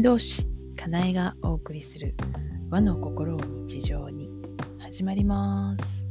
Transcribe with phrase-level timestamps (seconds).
[0.00, 0.46] 伝道師
[0.78, 2.14] かなえがお送りする
[2.70, 4.30] 和の心を日常に
[4.78, 6.06] 始まります。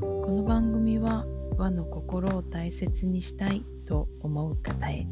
[0.00, 1.26] この番組は
[1.58, 5.04] 和の心を大切にしたいと思う方へ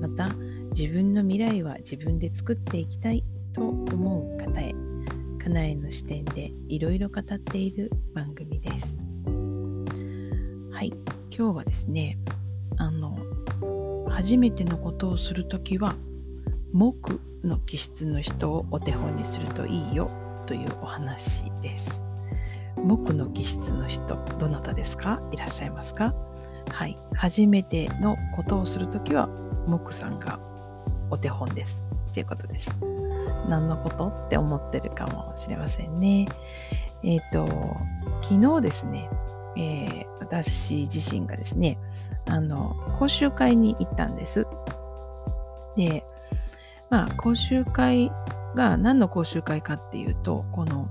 [0.00, 0.34] また
[0.74, 3.22] 自分の未来は自分で作っていきたい
[3.52, 4.72] と思う方へ
[5.38, 8.96] かなえの視点でいろいろ語っている番組です。
[10.72, 10.94] はい
[11.30, 12.16] 今日はですね
[12.78, 13.18] あの
[14.08, 15.94] 初めてのことをするときは
[16.72, 20.10] 木の気質の人をお手本にするといいよ
[20.46, 22.00] というお話です。
[22.76, 25.20] 木の気質の人、どなたですか？
[25.32, 26.14] いらっしゃいますか？
[26.70, 26.96] はい。
[27.14, 29.28] 初めてのことをするときは
[29.66, 30.38] 木さんが
[31.10, 31.76] お手本です。
[32.12, 32.68] ということです。
[33.48, 36.26] 何のことって思ってるかもしれませんね。
[37.02, 37.46] えっ、ー、と、
[38.22, 39.08] 昨日ですね、
[39.56, 41.78] えー、私自身がですね、
[42.26, 44.46] あの、講習会に行ったんです。
[45.76, 46.04] で、
[46.90, 48.10] まあ、講習会
[48.54, 50.88] が何の講習会かっていうと、この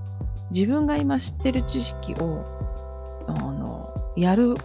[0.52, 2.46] 自分が今知ってる知識を
[3.28, 4.56] あのやる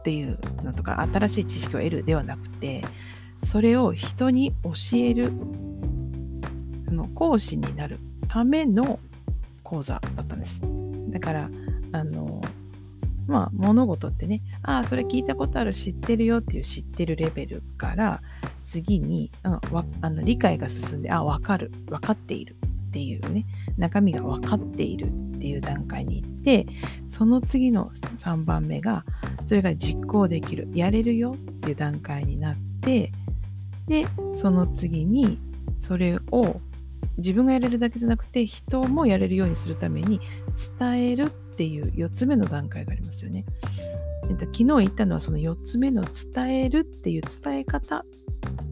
[0.00, 2.82] っていうのとか、新しい知識を得るではなくて、
[3.46, 5.32] それを人に教える、
[6.86, 7.98] その講師になる
[8.28, 8.98] ための
[9.62, 10.60] 講座だったんです。
[11.08, 11.50] だから、
[11.92, 12.40] あの、
[13.26, 18.22] まあ、物事ってね、ああ、それ聞いたことある、知ってるよっていう知ってるレベルから、
[18.64, 19.60] 次に、うん、
[20.00, 22.56] あの理解が進んで、あ、わかる、分かっている
[22.88, 26.66] っていうね、中身が分かっているっていう段階に行って、
[27.12, 29.04] その次の3番目が、
[29.46, 33.12] それが実行できる、やれるよっていう段階になって、
[33.86, 34.06] で、
[34.40, 35.38] その次に、
[35.80, 36.60] それを
[37.18, 40.20] 自分がやれるだけじゃなくて、人もやれるようにするために
[40.78, 43.44] 伝えるっていう4つ目の段階がありますよね。
[44.28, 48.04] 昨日言ったのはその4つ目の伝えるっていう伝え方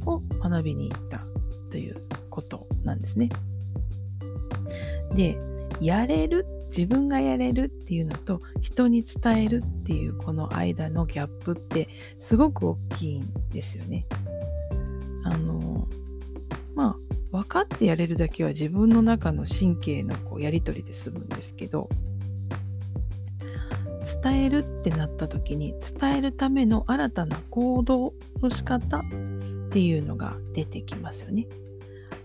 [0.07, 1.25] を学びに行った
[1.71, 3.29] ということなんですね。
[5.15, 5.39] で、
[5.81, 14.07] やれる、自分がやれるっていうのと人に伝えるっていうこの間のギャップってすごく大きいんですよね。
[15.25, 15.87] あの、
[16.75, 16.97] まあ、
[17.31, 21.89] 分かってやれるだけは自分の中の神経のこうやり取りで済むんですけど、
[24.23, 29.03] 伝えるってなった時に伝えるための新たな行動の仕方
[29.73, 31.47] っていうのが出てきますよね。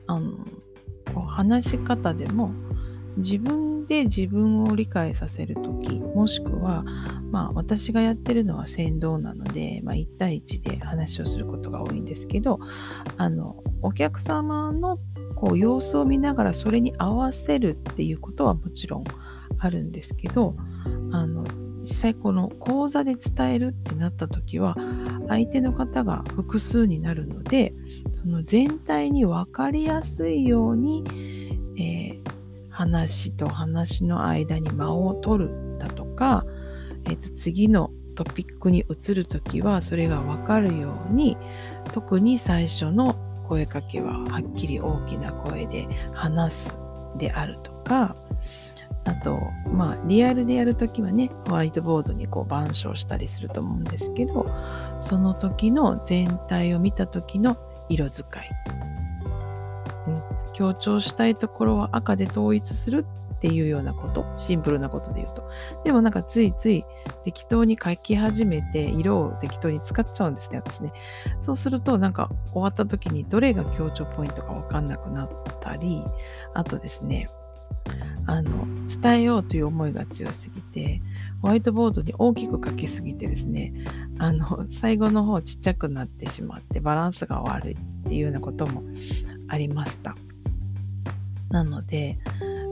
[0.05, 0.37] あの
[1.13, 2.51] こう話し方でも
[3.15, 6.83] 自分で自分を理解させる時もしくは、
[7.31, 12.59] まあ、私がやってるのは先導なので、まあ、1対1で話をすることが多いんですけど
[13.15, 14.99] あのお客様の
[15.35, 19.05] こう様子を見ながらそれに合わせるっていうことはもちろん
[19.57, 20.55] あるんですけど
[21.13, 21.45] あの
[21.87, 24.75] 実際この講座で伝えるってなった時は
[25.29, 27.73] 相手の方が複数になるので
[28.13, 31.03] その全体に分かりやすいように、
[31.79, 32.21] えー、
[32.69, 36.43] 話と話の間に間を取るだとか、
[37.05, 41.37] えー、と次のトピックに移る時はそれが分かるように
[41.93, 43.15] 特に最初の
[43.47, 46.77] 声かけははっきり大きな声で話す
[47.17, 48.15] であるとか
[49.07, 49.39] あと、
[49.71, 54.45] まあ、リアルでやるときはね、ホワイトボードにこう板書したりすると思うんですけど、
[54.99, 57.57] その時の全体を見た時の
[57.87, 58.49] 色使い。
[60.07, 60.23] うん、
[60.53, 65.49] 強調したいところは赤で統一するっていうようなこと、シンプルなことで言うと。
[65.85, 66.83] でもなんかついつい
[67.23, 70.91] 適当に書き始めて、色を適当に使っちゃうんですね、私ね。
[71.45, 75.29] そうするとなんか終わった時にどれが強調ポイントかわかんなくなっ
[75.61, 76.03] たり、
[76.53, 77.29] あとですね、
[78.25, 78.67] あの
[79.01, 81.01] 伝えようという思いが強すぎて
[81.41, 83.73] ホワイトボードに大きく書きすぎてですね
[84.19, 88.83] あの最後の方ちっちゃくなってしまってバランスが悪いっていうようなことも
[89.47, 90.15] ありました。
[91.49, 92.17] なので、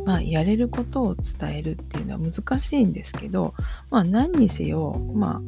[0.06, 3.54] まあ、やれることを伝えるっていうのは難しいんですけど、
[3.90, 5.42] まあ、何にせよ、ま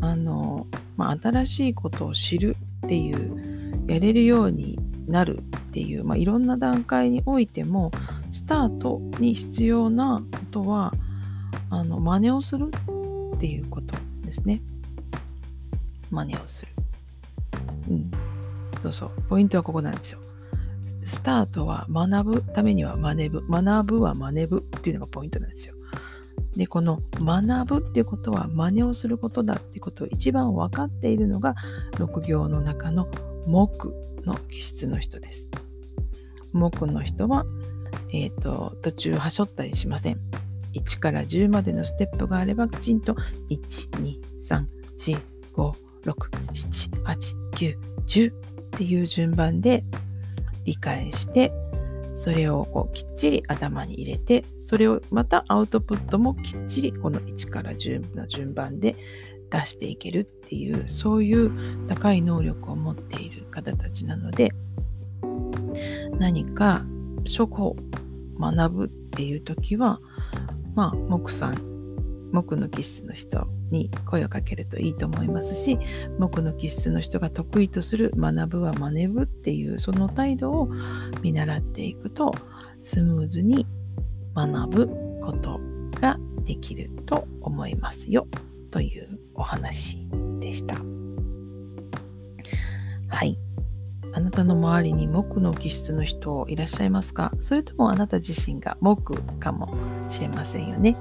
[0.00, 0.66] ああの
[0.96, 2.56] まあ、新しいことを知る
[2.86, 7.90] っていうやれるようになるっていう、まあ、いろんな段階においても
[8.30, 10.92] スタートに必要なことは
[11.70, 12.70] あの真似をする
[13.36, 14.62] っていうことですね。
[16.10, 16.72] 真似をする。
[17.90, 18.10] うん。
[18.80, 19.10] そうそう。
[19.28, 20.20] ポイントはここなんですよ。
[21.04, 23.46] スタートは学ぶためには学ぶ。
[23.48, 25.74] 学ぶは真似ぶっていうのがポイントなんですよ。
[26.56, 31.54] で、この学ぶっていうことは真似をすることだっていうことを一番分かっているのが
[31.92, 33.08] 6行の中の
[33.46, 33.92] 木
[34.24, 35.46] の気質の人です。
[36.52, 37.44] 木の人は
[38.12, 40.20] え、ー、と、途中はしょったりしません。
[40.74, 43.14] 1から10までのステップがあればきちんと
[43.50, 44.64] 1、2、3、
[44.98, 45.20] 4、
[45.54, 45.72] 5、
[46.04, 46.14] 6、
[46.52, 48.34] 7、8、9、10っ
[48.76, 49.84] ていう順番で
[50.64, 51.52] 理解して
[52.16, 58.96] それをこうきっちり頭に入れてそれをまたアウトプットもきっちりこの1から10の順番で
[59.50, 64.50] 出していけるっていうそういう高い能力を持っている方たちなので
[66.18, 66.82] 何か
[67.26, 67.76] 書庫
[68.38, 70.00] 学ぶっていう時は
[70.74, 71.74] まあ木さん
[72.32, 75.78] 木の気質の人に声をかけるといいと思いますし
[76.18, 80.68] 木の気質の人が得意とする学ぶは真似ぶっていうその態度を
[81.22, 82.34] 見習っていくと
[82.82, 83.66] スムーズに
[84.34, 84.88] 学ぶ
[85.22, 85.60] こと
[86.00, 88.26] ができると思いますよ
[88.70, 90.06] というお話
[90.40, 90.76] でした。
[93.08, 93.38] はい。
[94.12, 97.32] あなたの周りに木の気質の人いらっしゃいますか？
[97.42, 99.74] それともあなた自身が木かも
[100.08, 100.96] しれませんよね。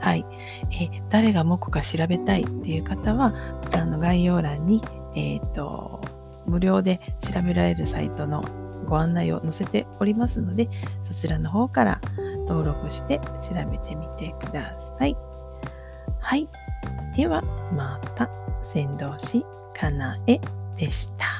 [0.00, 0.24] はい。
[0.72, 3.34] え誰が木か調べたいっていう方は、
[3.72, 4.82] あの概要欄に、
[5.14, 6.00] えっ、ー、と、
[6.46, 8.42] 無料で調べられるサイトの
[8.86, 10.68] ご案内を載せておりますので、
[11.04, 12.00] そちらの方から
[12.48, 15.16] 登録して調べてみてください。
[16.20, 16.48] はい。
[17.16, 18.28] では、また、
[18.72, 19.44] 先導師
[19.78, 20.40] かなえ
[20.76, 21.33] でした。